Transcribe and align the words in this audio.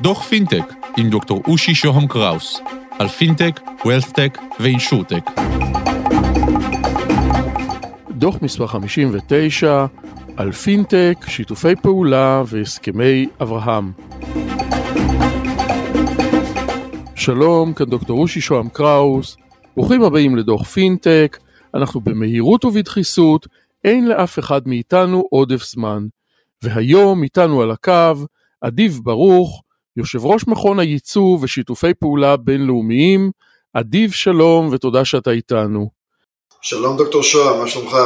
דוח 0.00 0.22
פינטק 0.22 0.74
עם 0.96 1.10
דוקטור 1.10 1.42
אושי 1.46 1.74
שוהם 1.74 2.06
קראוס 2.06 2.60
על 2.98 3.08
פינטק, 3.08 3.60
WealthTech 3.84 4.38
ואינשורטק. 4.60 5.30
דוח 8.10 8.42
מספר 8.42 8.66
59 8.66 9.86
על 10.36 10.52
פינטק, 10.52 11.14
שיתופי 11.26 11.76
פעולה 11.82 12.42
והסכמי 12.46 13.26
אברהם. 13.42 13.92
שלום, 17.14 17.72
כאן 17.72 17.86
דוקטור 17.86 18.20
אושי 18.20 18.40
שוהם 18.40 18.68
קראוס, 18.68 19.36
ברוכים 19.76 20.02
הבאים 20.02 20.36
לדוח 20.36 20.62
פינטק, 20.62 21.38
אנחנו 21.74 22.00
במהירות 22.00 22.64
ובדחיסות, 22.64 23.46
אין 23.84 24.08
לאף 24.08 24.38
אחד 24.38 24.68
מאיתנו 24.68 25.24
עודף 25.30 25.64
זמן. 25.64 26.06
והיום 26.64 27.22
איתנו 27.22 27.62
על 27.62 27.70
הקו 27.70 28.14
אדיב 28.60 29.00
ברוך, 29.02 29.62
יושב 29.96 30.24
ראש 30.26 30.44
מכון 30.46 30.78
הייצוא 30.78 31.38
ושיתופי 31.40 31.94
פעולה 31.94 32.36
בינלאומיים. 32.36 33.30
אדיב 33.72 34.10
שלום 34.10 34.68
ותודה 34.72 35.04
שאתה 35.04 35.30
איתנו. 35.30 35.90
שלום 36.62 36.96
דוקטור 36.96 37.22
שוהם, 37.22 37.60
מה 37.60 37.68
שלומך? 37.68 37.96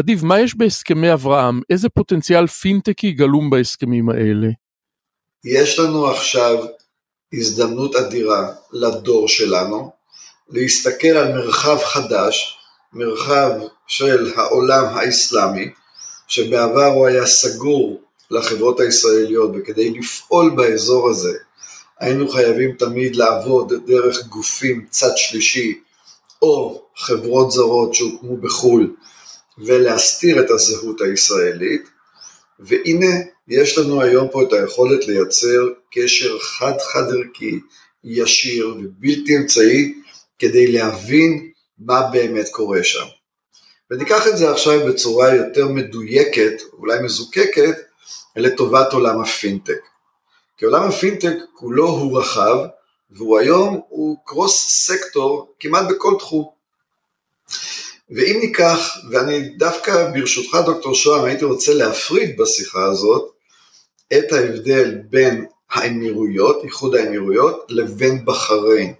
אדיב, 0.00 0.24
מה 0.24 0.40
יש 0.40 0.56
בהסכמי 0.56 1.12
אברהם? 1.12 1.60
איזה 1.70 1.88
פוטנציאל 1.88 2.46
פינטקי 2.46 3.12
גלום 3.12 3.50
בהסכמים 3.50 4.08
האלה? 4.10 4.48
יש 5.44 5.78
לנו 5.78 6.06
עכשיו 6.06 6.64
הזדמנות 7.34 7.96
אדירה 7.96 8.52
לדור 8.72 9.28
שלנו 9.28 9.90
להסתכל 10.48 11.08
על 11.08 11.32
מרחב 11.32 11.78
חדש, 11.78 12.58
מרחב 12.92 13.50
של 13.86 14.32
העולם 14.36 14.84
האסלאמי, 14.84 15.70
שבעבר 16.30 16.86
הוא 16.86 17.06
היה 17.06 17.26
סגור 17.26 18.02
לחברות 18.30 18.80
הישראליות, 18.80 19.50
וכדי 19.54 19.90
לפעול 19.90 20.50
באזור 20.56 21.10
הזה 21.10 21.38
היינו 21.98 22.28
חייבים 22.28 22.72
תמיד 22.72 23.16
לעבוד 23.16 23.72
דרך 23.86 24.26
גופים 24.26 24.86
צד 24.90 25.16
שלישי, 25.16 25.80
או 26.42 26.84
חברות 26.96 27.50
זרות 27.50 27.94
שהוקמו 27.94 28.36
בחו"ל, 28.36 28.94
ולהסתיר 29.58 30.40
את 30.40 30.50
הזהות 30.50 31.00
הישראלית, 31.00 31.82
והנה 32.60 33.16
יש 33.48 33.78
לנו 33.78 34.02
היום 34.02 34.28
פה 34.32 34.42
את 34.42 34.52
היכולת 34.52 35.06
לייצר 35.06 35.68
קשר 35.92 36.38
חד-חד 36.38 37.04
ערכי, 37.12 37.58
ישיר 38.04 38.68
ובלתי 38.78 39.36
אמצעי, 39.36 39.94
כדי 40.38 40.72
להבין 40.72 41.50
מה 41.78 42.02
באמת 42.12 42.48
קורה 42.50 42.84
שם. 42.84 43.06
וניקח 43.90 44.26
את 44.26 44.36
זה 44.36 44.50
עכשיו 44.50 44.86
בצורה 44.86 45.34
יותר 45.34 45.68
מדויקת, 45.68 46.62
אולי 46.72 46.98
מזוקקת, 47.02 47.74
לטובת 48.36 48.92
עולם 48.92 49.20
הפינטק. 49.20 49.80
כי 50.58 50.64
עולם 50.64 50.88
הפינטק 50.88 51.34
כולו 51.54 51.88
הוא 51.88 52.18
רחב, 52.18 52.56
והוא 53.10 53.38
היום 53.38 53.80
הוא 53.88 54.16
קרוס 54.24 54.68
סקטור 54.68 55.54
כמעט 55.60 55.86
בכל 55.90 56.14
תחום. 56.18 56.48
ואם 58.10 58.38
ניקח, 58.40 58.96
ואני 59.10 59.48
דווקא 59.48 60.10
ברשותך 60.14 60.58
דוקטור 60.66 60.94
שוהם 60.94 61.24
הייתי 61.24 61.44
רוצה 61.44 61.74
להפריד 61.74 62.36
בשיחה 62.40 62.84
הזאת 62.84 63.32
את 64.18 64.32
ההבדל 64.32 64.98
בין 65.10 65.46
האמירויות, 65.70 66.64
איחוד 66.64 66.94
האמירויות, 66.94 67.66
לבין 67.68 68.24
בחריין. 68.24 68.94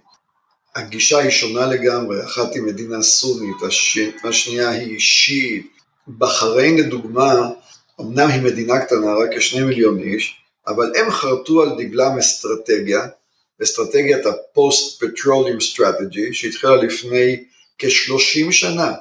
הגישה 0.75 1.19
היא 1.19 1.29
שונה 1.29 1.65
לגמרי, 1.65 2.23
אחת 2.23 2.55
היא 2.55 2.61
מדינה 2.61 3.01
סונית, 3.01 3.55
השנייה 4.23 4.69
היא 4.69 4.99
שיעית. 4.99 5.71
בחריין 6.17 6.77
לדוגמה, 6.77 7.49
אמנם 8.01 8.27
היא 8.27 8.41
מדינה 8.41 8.85
קטנה, 8.85 9.13
רק 9.13 9.29
כשני 9.37 9.63
מיליון 9.63 9.99
איש, 9.99 10.35
אבל 10.67 10.91
הם 10.95 11.11
חרטו 11.11 11.61
על 11.61 11.69
דגלם 11.77 12.17
אסטרטגיה, 12.19 13.07
אסטרטגיית 13.63 14.25
Petroleum 15.03 15.59
Strategy, 15.59 16.33
שהתחילה 16.33 16.75
לפני 16.75 17.43
כ-30 17.79 18.51
שנה, 18.51 18.93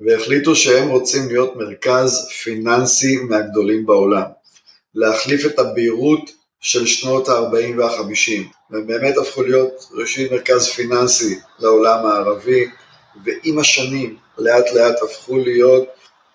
והחליטו 0.00 0.56
שהם 0.56 0.88
רוצים 0.88 1.28
להיות 1.28 1.56
מרכז 1.56 2.28
פיננסי 2.42 3.16
מהגדולים 3.16 3.86
בעולם. 3.86 4.22
להחליף 4.94 5.46
את 5.46 5.58
הבהירות 5.58 6.30
של 6.64 6.86
שנות 6.86 7.28
ה-40 7.28 7.78
וה-50. 7.78 8.42
והם 8.70 8.86
באמת 8.86 9.16
הפכו 9.18 9.42
להיות 9.42 9.88
ראשית 9.92 10.32
מרכז 10.32 10.68
פיננסי 10.68 11.38
לעולם 11.58 12.06
הערבי, 12.06 12.66
ועם 13.24 13.58
השנים 13.58 14.16
לאט 14.38 14.72
לאט 14.72 15.02
הפכו 15.02 15.38
להיות 15.38 15.84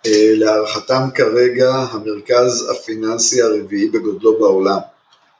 אה, 0.06 0.31
להערכתם 0.35 1.03
כרגע 1.16 1.72
המרכז 1.72 2.69
הפיננסי 2.72 3.41
הרביעי 3.41 3.90
בגודלו 3.90 4.40
בעולם. 4.40 4.79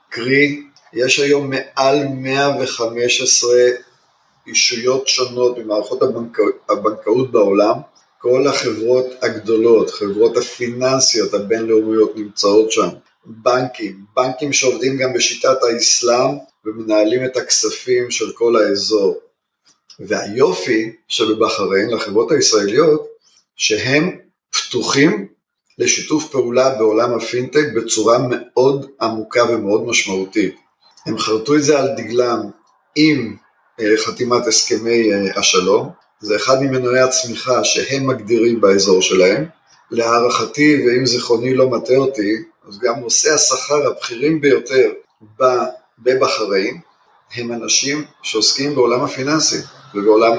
קרי, 0.10 0.64
יש 0.94 1.20
היום 1.20 1.50
מעל 1.50 2.08
115 2.08 3.50
אישויות 4.48 5.08
שונות 5.08 5.60
במערכות 5.60 6.02
הבנקא, 6.02 6.44
הבנקאות 6.70 7.32
בעולם, 7.32 7.76
כל 8.18 8.48
החברות 8.48 9.06
הגדולות, 9.22 9.90
חברות 9.90 10.38
הפיננסיות 10.38 11.34
הבינלאומיות 11.34 12.12
נמצאות 12.16 12.72
שם, 12.72 12.90
בנקים, 13.26 14.06
בנקים 14.16 14.54
שעובדים 14.54 14.98
גם 14.98 15.14
בשיטת 15.14 15.64
האסלאם 15.64 16.38
ומנהלים 16.66 17.26
את 17.26 17.38
הכספים 17.38 18.12
של 18.12 18.32
כל 18.34 18.56
האזור. 18.56 19.20
והיופי 20.00 20.92
שבבחריין 21.08 21.90
לחברות 21.90 22.32
הישראליות 22.32 23.08
שהם 23.56 24.18
פתוחים 24.50 25.28
לשיתוף 25.78 26.32
פעולה 26.32 26.70
בעולם 26.70 27.18
הפינטק 27.18 27.66
בצורה 27.76 28.18
מאוד 28.30 28.90
עמוקה 29.02 29.44
ומאוד 29.44 29.88
משמעותית. 29.88 30.56
הם 31.06 31.18
חרטו 31.18 31.56
את 31.56 31.64
זה 31.64 31.80
על 31.80 31.88
דגלם 31.98 32.40
עם 32.96 33.36
אה, 33.80 33.98
חתימת 33.98 34.48
הסכמי 34.48 35.14
אה, 35.14 35.40
השלום, 35.40 35.90
זה 36.22 36.36
אחד 36.36 36.62
ממנועי 36.62 37.00
הצמיחה 37.00 37.64
שהם 37.64 38.08
מגדירים 38.08 38.62
באזור 38.62 39.02
שלהם. 39.02 39.46
להערכתי, 39.92 40.86
ואם 40.86 41.06
זיכרוני 41.06 41.54
לא 41.54 41.70
מטעה 41.70 41.98
אותי, 41.98 42.36
אז 42.70 42.80
גם 42.80 43.00
נושאי 43.00 43.32
השכר 43.32 43.88
הבכירים 43.88 44.42
ביותר 44.42 44.92
בבחריין 46.00 46.80
הם 47.36 47.52
אנשים 47.52 48.04
שעוסקים 48.24 48.76
בעולם 48.76 49.04
הפיננסי 49.04 49.58
ובעולם 49.96 50.34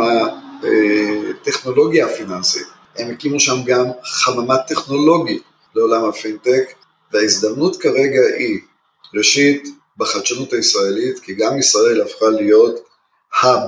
הטכנולוגיה 1.41 2.07
הפיננסית. 2.07 2.67
הם 2.97 3.11
הקימו 3.11 3.41
שם 3.41 3.57
גם 3.67 3.85
חממה 4.05 4.59
טכנולוגית 4.59 5.43
לעולם 5.75 6.05
הפינטק, 6.05 6.75
וההזדמנות 7.13 7.77
כרגע 7.77 8.21
היא, 8.39 8.59
ראשית, 9.15 9.69
בחדשנות 9.97 10.53
הישראלית, 10.53 11.19
כי 11.19 11.35
גם 11.35 11.59
ישראל 11.59 12.01
הפכה 12.01 12.27
להיות 12.31 12.81
האב 13.41 13.63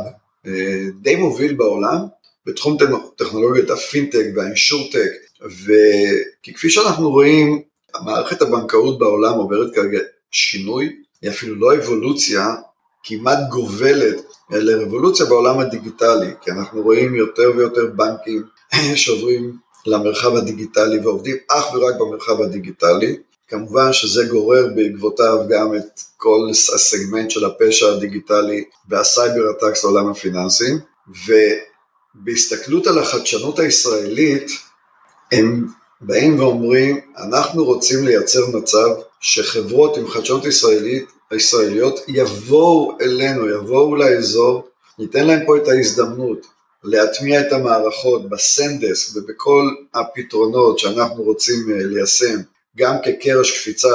אה, 0.47 0.84
די 1.00 1.17
מוביל 1.17 1.55
בעולם 1.55 1.99
בתחום 2.47 2.77
טכנולוגיית 3.17 3.71
הפינטק 3.71 4.25
והאינשורטק, 4.37 5.11
וכי 5.43 6.55
כפי 6.55 6.71
שאנחנו 6.71 7.11
רואים, 7.11 7.62
מערכת 8.04 8.42
הבנקאות 8.42 8.98
בעולם 8.98 9.32
עוברת 9.32 9.75
כרגע 9.75 9.98
שינוי, 10.30 10.97
היא 11.22 11.30
אפילו 11.30 11.54
לא 11.54 11.75
אבולוציה, 11.76 12.54
כמעט 13.04 13.38
גובלת 13.48 14.16
לרבולוציה 14.50 15.26
בעולם 15.26 15.58
הדיגיטלי, 15.58 16.31
כי 16.41 16.50
אנחנו 16.50 16.82
רואים 16.82 17.14
יותר 17.14 17.50
ויותר 17.56 17.86
בנקים 17.97 18.42
שעוברים 18.94 19.56
למרחב 19.86 20.36
הדיגיטלי 20.36 20.98
ועובדים 20.98 21.36
אך 21.50 21.75
ורק 21.75 21.94
במרחב 22.00 22.42
הדיגיטלי, 22.42 23.16
כמובן 23.48 23.92
שזה 23.92 24.25
גורר 24.25 24.69
בעקבותיו 24.76 25.38
גם 25.48 25.75
את 25.75 26.00
כל 26.16 26.48
הסגמנט 26.50 27.31
של 27.31 27.44
הפשע 27.44 27.88
הדיגיטלי 27.88 28.64
וה-cyber 28.88 29.50
attacks 29.50 29.84
לעולם 29.84 30.10
הפיננסי, 30.10 30.72
ובהסתכלות 32.16 32.86
על 32.86 32.98
החדשנות 32.98 33.58
הישראלית, 33.58 34.50
הם 35.32 35.66
באים 36.02 36.38
ואומרים, 36.38 37.00
אנחנו 37.16 37.64
רוצים 37.64 38.04
לייצר 38.04 38.46
מצב 38.52 38.88
שחברות 39.20 39.96
עם 39.96 40.08
חדשנות 40.08 40.44
ישראלית, 40.44 41.04
הישראליות 41.31 42.00
יבואו 42.08 42.99
אלינו, 43.00 43.49
יבואו 43.49 43.96
לאזור, 43.96 44.69
ניתן 44.99 45.26
להם 45.26 45.46
פה 45.46 45.56
את 45.56 45.69
ההזדמנות 45.69 46.46
להטמיע 46.84 47.40
את 47.40 47.52
המערכות 47.52 48.28
בסנדסק 48.28 49.16
ובכל 49.16 49.69
הפתרונות 49.94 50.78
שאנחנו 50.78 51.22
רוצים 51.22 51.58
אה, 51.70 51.76
ליישם, 51.84 52.37
גם 52.76 52.96
כקרש 53.05 53.60
קפיצה 53.60 53.88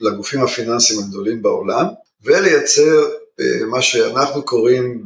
לגופים 0.00 0.42
הפיננסיים 0.42 1.00
הגדולים 1.00 1.42
בעולם, 1.42 1.86
ולייצר 2.24 3.08
אה, 3.40 3.66
מה 3.66 3.82
שאנחנו 3.82 4.42
קוראים 4.42 5.04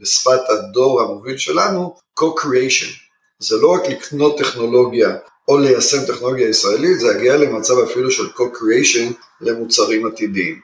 בשפת 0.00 0.40
הדור 0.48 1.00
המוביל 1.00 1.36
שלנו, 1.36 1.94
co-creation. 2.20 2.92
זה 3.38 3.56
לא 3.56 3.72
רק 3.72 3.88
לקנות 3.88 4.38
טכנולוגיה 4.38 5.16
או 5.48 5.58
ליישם 5.58 6.06
טכנולוגיה 6.06 6.48
ישראלית, 6.48 7.00
זה 7.00 7.06
יגיע 7.16 7.36
למצב 7.36 7.74
אפילו 7.78 8.10
של 8.10 8.26
co-creation 8.26 9.12
למוצרים 9.40 10.06
עתידיים. 10.06 10.60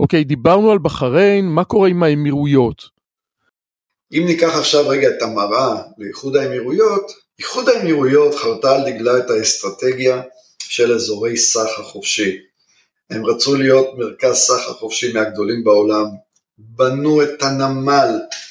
אוקיי, 0.00 0.20
okay, 0.20 0.24
דיברנו 0.24 0.70
על 0.70 0.78
בחריין, 0.78 1.46
מה 1.46 1.64
קורה 1.64 1.88
עם 1.88 2.02
האמירויות? 2.02 2.82
אם 4.12 4.22
ניקח 4.26 4.56
עכשיו 4.56 4.88
רגע 4.88 5.08
את 5.08 5.22
המראה 5.22 5.82
לאיחוד 5.98 6.36
האמירויות, 6.36 7.12
איחוד 7.38 7.68
האמירויות 7.68 8.34
חרתה 8.34 8.74
על 8.74 8.90
דגלה 8.90 9.18
את 9.18 9.30
האסטרטגיה 9.30 10.22
של 10.58 10.92
אזורי 10.92 11.36
סחר 11.36 11.82
חופשי. 11.82 12.38
הם 13.10 13.26
רצו 13.26 13.54
להיות 13.54 13.86
מרכז 13.98 14.36
סחר 14.36 14.72
חופשי 14.72 15.12
מהגדולים 15.12 15.64
בעולם, 15.64 16.04
בנו 16.58 17.22
את 17.22 17.42
הנמל 17.42 18.08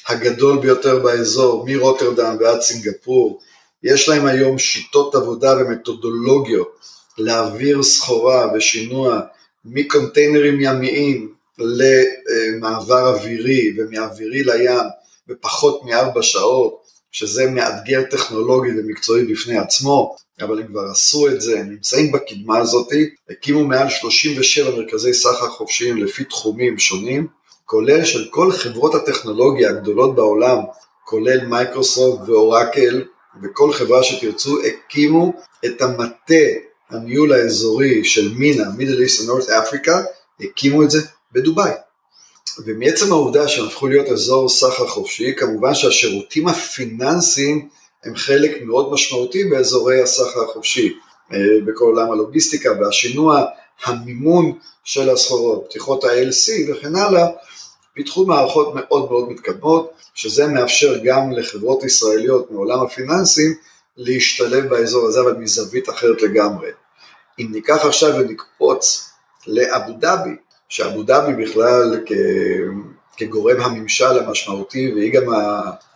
הגדול 0.08 0.58
ביותר 0.58 0.98
באזור, 0.98 1.64
מרוטרדם 1.68 2.36
ועד 2.40 2.60
סינגפור, 2.60 3.40
יש 3.82 4.08
להם 4.08 4.26
היום 4.26 4.58
שיטות 4.58 5.14
עבודה 5.14 5.56
ומתודולוגיות 5.56 6.78
להעביר 7.18 7.82
סחורה 7.82 8.52
ושינוע 8.54 9.20
מקונטיינרים 9.64 10.60
ימיים 10.60 11.34
למעבר 11.58 13.08
אווירי 13.08 13.72
ומאווירי 13.78 14.42
לים 14.44 14.84
בפחות 15.26 15.80
מארבע 15.84 16.22
שעות, 16.22 16.86
שזה 17.12 17.50
מאתגר 17.50 18.02
טכנולוגי 18.10 18.70
ומקצועי 18.70 19.24
בפני 19.24 19.58
עצמו, 19.58 20.16
אבל 20.40 20.60
הם 20.60 20.66
כבר 20.66 20.84
עשו 20.90 21.28
את 21.28 21.40
זה, 21.40 21.60
הם 21.60 21.70
נמצאים 21.70 22.12
בקדמה 22.12 22.58
הזאת, 22.58 22.88
הקימו 23.30 23.64
מעל 23.64 23.90
37 23.90 24.70
מרכזי 24.70 25.14
סחר 25.14 25.48
חופשיים 25.48 25.96
לפי 25.96 26.24
תחומים 26.24 26.78
שונים, 26.78 27.26
כולל 27.64 28.04
של 28.04 28.28
כל 28.30 28.52
חברות 28.52 28.94
הטכנולוגיה 28.94 29.70
הגדולות 29.70 30.14
בעולם, 30.14 30.58
כולל 31.04 31.46
מייקרוסופט 31.46 32.28
ואורקל 32.28 33.04
וכל 33.42 33.72
חברה 33.72 34.02
שתרצו, 34.02 34.58
הקימו 34.62 35.32
את 35.64 35.82
המטה 35.82 36.44
הניהול 36.90 37.32
האזורי 37.32 38.04
של 38.04 38.34
מינה, 38.34 38.64
מידל 38.76 39.02
איסט 39.02 39.22
ונורת 39.22 39.48
אפריקה, 39.48 40.02
הקימו 40.40 40.82
את 40.82 40.90
זה 40.90 40.98
בדובאי. 41.32 41.72
ומעצם 42.66 43.12
העובדה 43.12 43.48
שהם 43.48 43.66
הפכו 43.66 43.86
להיות 43.86 44.08
אזור 44.08 44.48
סחר 44.48 44.88
חופשי, 44.88 45.34
כמובן 45.36 45.74
שהשירותים 45.74 46.48
הפיננסיים 46.48 47.68
הם 48.04 48.16
חלק 48.16 48.62
מאוד 48.62 48.92
משמעותי 48.92 49.44
באזורי 49.44 50.02
הסחר 50.02 50.42
החופשי, 50.42 50.96
אה, 51.32 51.38
בכל 51.66 51.84
עולם 51.84 52.12
הלוגיסטיקה 52.12 52.70
והשינוע, 52.80 53.44
המימון 53.84 54.52
של 54.84 55.10
הסחורות, 55.10 55.66
פתיחות 55.68 56.04
ה-LC 56.04 56.70
וכן 56.70 56.96
הלאה, 56.96 57.26
פיתחו 57.96 58.26
מערכות 58.26 58.74
מאוד 58.74 59.10
מאוד 59.10 59.28
מתקדמות, 59.28 59.92
שזה 60.14 60.46
מאפשר 60.46 60.98
גם 61.04 61.32
לחברות 61.32 61.84
ישראליות 61.84 62.50
מעולם 62.50 62.80
הפיננסים 62.80 63.54
להשתלב 63.96 64.68
באזור 64.68 65.06
הזה, 65.06 65.20
אבל 65.20 65.32
מזווית 65.32 65.88
אחרת 65.88 66.22
לגמרי. 66.22 66.70
אם 67.38 67.46
ניקח 67.50 67.84
עכשיו 67.84 68.14
ונקפוץ 68.14 69.10
לאבו 69.46 69.92
דאבי, 69.92 70.36
שאבו 70.68 71.02
דאבי 71.02 71.44
בכלל 71.44 72.00
כ... 72.06 72.12
כגורם 73.16 73.60
הממשל 73.60 74.18
המשמעותי 74.18 74.92
והיא 74.94 75.12
גם 75.12 75.24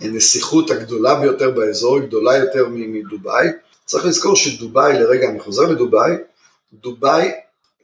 הנסיכות 0.01 0.71
הגדולה 0.71 1.15
ביותר 1.15 1.51
באזור, 1.51 1.97
היא 1.97 2.07
גדולה 2.07 2.37
יותר 2.37 2.67
מדובאי. 2.69 3.49
צריך 3.85 4.07
לזכור 4.07 4.37
שדובאי, 4.37 4.93
לרגע 4.93 5.29
אני 5.29 5.41
חוזר 5.41 5.63
לדובאי, 5.63 6.13
דובאי 6.73 7.31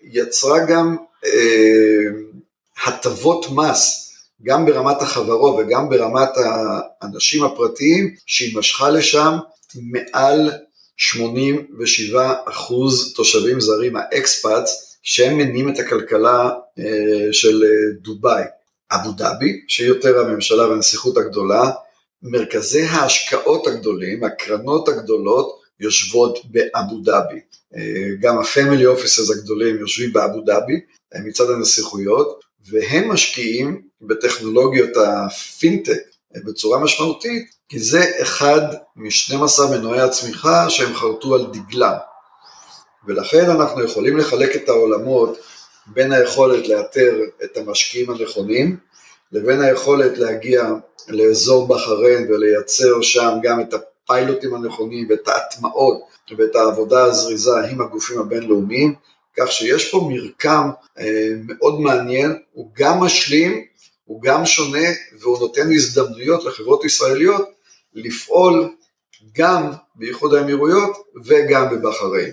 יצרה 0.03 0.59
גם 0.69 0.97
אה, 1.25 2.11
הטבות 2.87 3.47
מס 3.51 4.06
גם 4.43 4.67
ברמת 4.67 5.03
החברות 5.03 5.57
וגם 5.59 5.89
ברמת 5.89 6.29
האנשים 7.03 7.45
הפרטיים, 7.45 8.15
שהיא 8.27 8.59
משכה 8.59 8.91
לשם 8.91 9.37
מעל 9.75 10.51
87 10.97 12.35
אחוז 12.45 13.15
תושבים 13.15 13.61
זרים, 13.61 13.97
ה-expats, 13.97 14.97
שהם 15.03 15.39
מניעים 15.39 15.69
את 15.69 15.79
הכלכלה 15.79 16.51
אה, 16.79 17.33
של 17.33 17.65
אה, 17.65 18.01
דובאי. 18.03 18.43
אבו 18.93 19.13
דאבי, 19.13 19.61
שהיא 19.69 19.89
יותר 19.89 20.21
הממשלה 20.21 20.69
והנסיכות 20.69 21.17
הגדולה, 21.17 21.71
מרכזי 22.23 22.83
ההשקעות 22.83 23.67
הגדולים, 23.67 24.25
הקרנות 24.25 24.89
הגדולות, 24.89 25.61
יושבות 25.81 26.39
באבו 26.45 26.99
דאבי. 27.05 27.41
אה, 27.77 28.09
גם 28.21 28.39
ה-family 28.39 28.85
offices 28.97 29.33
הגדולים 29.39 29.77
יושבים 29.81 30.13
באבו 30.13 30.41
דאבי 30.41 30.81
מצד 31.25 31.51
הנסיכויות, 31.51 32.46
והם 32.71 33.13
משקיעים 33.13 33.83
בטכנולוגיות 34.01 34.91
הפינטק 34.97 36.01
בצורה 36.45 36.79
משמעותית, 36.79 37.51
כי 37.69 37.79
זה 37.79 38.11
אחד 38.23 38.61
מ-12 38.97 39.63
מנועי 39.71 40.01
הצמיחה 40.01 40.71
שהם 40.71 40.95
חרטו 40.95 41.35
על 41.35 41.47
דגלם. 41.47 41.97
ולכן 43.07 43.51
אנחנו 43.51 43.85
יכולים 43.85 44.17
לחלק 44.17 44.57
את 44.57 44.69
העולמות 44.69 45.39
בין 45.87 46.13
היכולת 46.13 46.69
לאתר 46.69 47.21
את 47.45 47.57
המשקיעים 47.57 48.11
הנכונים, 48.11 48.77
לבין 49.33 49.63
היכולת 49.63 50.19
להגיע 50.19 50.65
לאזור 51.09 51.69
בחריין 51.69 52.33
ולייצר 52.33 53.03
שם 53.03 53.31
גם 53.43 53.61
את 53.61 53.75
הפיילוטים 53.75 54.55
הנכונים 54.55 55.07
ואת 55.11 55.29
ההטמעות 55.29 56.01
ואת 56.39 56.57
העבודה 56.57 57.05
הזריזה 57.05 57.61
עם 57.71 57.81
הגופים 57.81 58.19
הבינלאומיים, 58.19 58.95
כך 59.39 59.53
שיש 59.53 59.91
פה 59.91 60.09
מרקם 60.11 60.71
אה, 60.99 61.29
מאוד 61.47 61.81
מעניין, 61.81 62.39
הוא 62.53 62.71
גם 62.77 63.01
משלים, 63.01 63.65
הוא 64.05 64.23
גם 64.23 64.47
שונה 64.47 64.89
והוא 65.21 65.39
נותן 65.39 65.73
הזדמנויות 65.73 66.45
לחברות 66.45 66.85
ישראליות 66.85 67.51
לפעול 67.95 68.75
גם 69.37 69.71
באיחוד 69.95 70.35
האמירויות 70.35 70.97
וגם 71.25 71.71
בבחריין. 71.71 72.33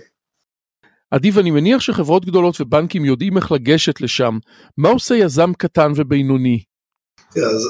אדיב, 1.15 1.39
אני 1.39 1.51
מניח 1.51 1.81
שחברות 1.81 2.25
גדולות 2.25 2.61
ובנקים 2.61 3.05
יודעים 3.05 3.37
איך 3.37 3.51
לגשת 3.51 4.01
לשם. 4.01 4.37
מה 4.77 4.89
עושה 4.89 5.15
יזם 5.15 5.53
קטן 5.57 5.91
ובינוני? 5.95 6.63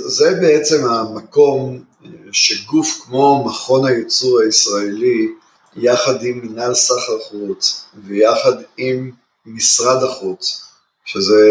זה 0.07 0.37
בעצם 0.41 0.85
המקום 0.85 1.83
שגוף 2.31 3.01
כמו 3.05 3.45
מכון 3.45 3.87
הייצור 3.87 4.39
הישראלי, 4.39 5.27
יחד 5.75 6.23
עם 6.23 6.41
מנהל 6.43 6.73
סחר 6.73 7.19
חוץ 7.29 7.85
ויחד 8.03 8.53
עם 8.77 9.11
משרד 9.45 10.03
החוץ, 10.03 10.61
שזה 11.05 11.41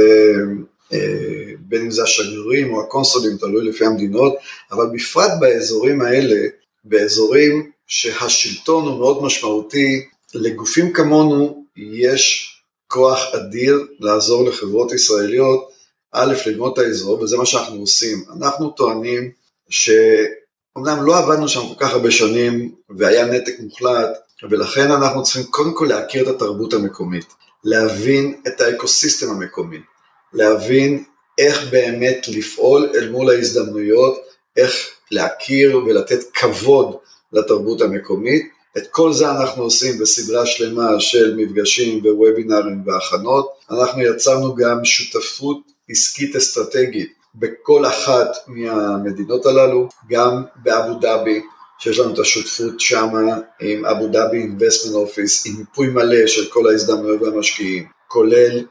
אה, 0.93 1.53
בין 1.59 1.83
אם 1.83 1.91
זה 1.91 2.03
השגרירים 2.03 2.75
או 2.75 2.83
הקונסולים, 2.83 3.37
תלוי 3.37 3.65
לפי 3.65 3.87
המדינות, 3.87 4.35
אבל 4.73 4.87
בפרט 4.95 5.31
באזורים 5.41 6.01
האלה, 6.01 6.49
באזורים 6.85 7.71
שהשלטון 7.87 8.85
הוא 8.85 8.99
מאוד 8.99 9.23
משמעותי, 9.23 10.05
לגופים 10.35 10.93
כמונו 10.93 11.65
יש 11.77 12.57
כוח 12.87 13.35
אדיר 13.35 13.87
לעזור 14.01 14.45
לחברות 14.45 14.93
ישראליות, 14.93 15.73
א', 16.13 16.35
ללמוד 16.47 16.73
את 16.73 16.79
האזור, 16.79 17.21
וזה 17.21 17.37
מה 17.37 17.47
שאנחנו 17.47 17.81
עושים. 17.81 18.25
אנחנו 18.37 18.71
טוענים 18.71 19.31
שאומנם 19.69 21.03
לא 21.03 21.19
עבדנו 21.19 21.49
שם 21.49 21.61
כל 21.69 21.75
כך 21.79 21.93
הרבה 21.93 22.11
שנים 22.11 22.75
והיה 22.91 23.27
נתק 23.27 23.61
מוחלט, 23.61 24.11
ולכן 24.51 24.91
אנחנו 24.91 25.23
צריכים 25.23 25.43
קודם 25.43 25.75
כל 25.75 25.87
להכיר 25.89 26.23
את 26.23 26.35
התרבות 26.35 26.73
המקומית. 26.73 27.35
להבין 27.65 28.41
את 28.47 28.61
האקוסיסטם 28.61 29.31
המקומי, 29.31 29.79
להבין 30.33 31.05
איך 31.39 31.71
באמת 31.71 32.27
לפעול 32.29 32.91
אל 32.95 33.11
מול 33.11 33.31
ההזדמנויות, 33.31 34.19
איך 34.57 34.75
להכיר 35.11 35.77
ולתת 35.77 36.21
כבוד 36.35 36.97
לתרבות 37.33 37.81
המקומית. 37.81 38.53
את 38.77 38.87
כל 38.91 39.13
זה 39.13 39.31
אנחנו 39.31 39.63
עושים 39.63 39.99
בסדרה 39.99 40.47
שלמה 40.47 41.01
של 41.01 41.37
מפגשים 41.37 41.99
ווובינרים 42.05 42.83
והכנות. 42.87 43.53
אנחנו 43.71 44.03
יצרנו 44.03 44.55
גם 44.55 44.85
שותפות 44.85 45.59
עסקית 45.91 46.37
אסטרטגית 46.37 47.13
בכל 47.35 47.87
אחת 47.87 48.29
מהמדינות 48.47 49.47
הללו, 49.47 49.89
גם 50.11 50.43
באבו 50.57 50.95
דאבי, 50.95 51.43
שיש 51.83 51.99
לנו 51.99 52.15
את 52.15 52.19
השותפות 52.19 52.81
שם 52.81 53.09
עם 53.61 53.85
אבו 53.85 54.07
דאבי 54.09 54.39
Investment 54.39 54.95
Office, 54.95 55.47
עם 55.47 55.53
מיפוי 55.59 55.87
מלא 55.87 56.27
של 56.27 56.49
כל 56.49 56.69
ההזדמנויות 56.69 57.23
והמשקיעים, 57.23 57.85
כולל 58.09 58.65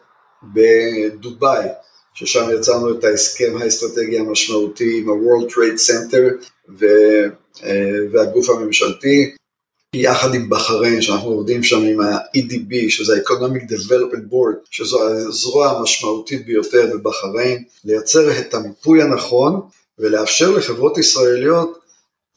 בדובאי, 0.54 1.68
ששם 2.14 2.50
יצרנו 2.60 3.00
את 3.00 3.04
ההסכם 3.04 3.58
האסטרטגי 3.60 4.20
המשמעותי 4.20 5.00
עם 5.00 5.10
ה-World 5.10 5.52
Trade 5.52 5.90
Center 5.90 6.46
והגוף 8.12 8.50
הממשלתי, 8.50 9.36
יחד 9.96 10.36
עם 10.36 10.50
בחריין, 10.50 11.02
שאנחנו 11.02 11.30
עובדים 11.30 11.64
שם 11.64 11.82
עם 11.82 12.00
ה-EDB, 12.02 12.90
שזה 12.90 13.16
ה-Economic 13.16 13.72
Development 13.72 14.32
Board, 14.32 14.68
שזו 14.70 15.10
הזרוע 15.10 15.68
המשמעותית 15.68 16.46
ביותר 16.46 16.90
בבחריין, 16.94 17.64
לייצר 17.86 18.40
את 18.40 18.54
המיפוי 18.54 19.02
הנכון 19.02 19.62
ולאפשר 20.00 20.52
לחברות 20.52 20.98
ישראליות 20.98 21.81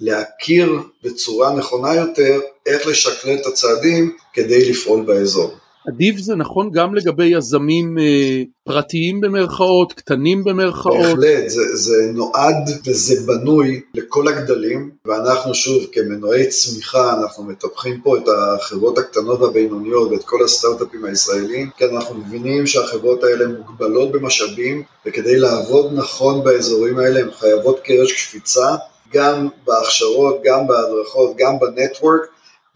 להכיר 0.01 0.79
בצורה 1.05 1.55
נכונה 1.55 1.95
יותר 1.95 2.41
איך 2.67 2.87
לשקלל 2.87 3.35
את 3.35 3.47
הצעדים 3.47 4.17
כדי 4.33 4.71
לפעול 4.71 5.05
באזור. 5.05 5.55
אדיב 5.89 6.19
זה 6.19 6.35
נכון 6.35 6.71
גם 6.73 6.95
לגבי 6.95 7.25
יזמים 7.25 7.99
אה, 7.99 8.43
פרטיים 8.65 9.21
במרכאות, 9.21 9.93
קטנים 9.93 10.45
במרכאות? 10.45 10.97
בהחלט, 10.97 11.49
זה, 11.49 11.77
זה 11.77 12.11
נועד 12.15 12.71
וזה 12.87 13.15
בנוי 13.27 13.81
לכל 13.95 14.29
הגדלים, 14.29 14.91
ואנחנו 15.07 15.55
שוב 15.55 15.87
כמנועי 15.93 16.47
צמיחה, 16.49 17.15
אנחנו 17.23 17.45
מטפחים 17.45 18.01
פה 18.01 18.19
את 18.19 18.29
החברות 18.29 18.99
הקטנות 18.99 19.41
והבינוניות 19.41 20.11
ואת 20.11 20.25
כל 20.25 20.45
הסטארט-אפים 20.45 21.05
הישראלים, 21.05 21.71
כי 21.77 21.85
אנחנו 21.85 22.15
מבינים 22.15 22.67
שהחברות 22.67 23.25
האלה 23.25 23.47
מוגבלות 23.47 24.13
במשאבים, 24.13 24.83
וכדי 25.07 25.39
לעבוד 25.39 25.93
נכון 25.95 26.45
באזורים 26.45 26.99
האלה 26.99 27.21
הן 27.21 27.31
חייבות 27.31 27.81
קרש 27.81 28.13
קפיצה, 28.13 28.77
גם 29.14 29.49
בהכשרות, 29.66 30.42
גם 30.44 30.66
בהדרכות, 30.66 31.37
גם 31.37 31.59
בנטוורק, 31.59 32.21